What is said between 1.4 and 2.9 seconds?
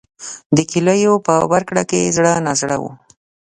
ورکړه کې زړه نازړه و.